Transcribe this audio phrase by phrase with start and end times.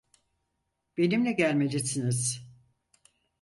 [0.97, 2.47] Benimle gelmelisiniz.